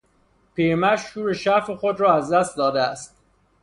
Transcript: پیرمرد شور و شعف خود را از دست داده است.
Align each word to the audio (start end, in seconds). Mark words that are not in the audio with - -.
پیرمرد 0.55 0.99
شور 0.99 1.27
و 1.27 1.33
شعف 1.33 1.69
خود 1.69 1.99
را 1.99 2.15
از 2.15 2.33
دست 2.33 2.57
داده 2.57 2.81
است. 2.81 3.21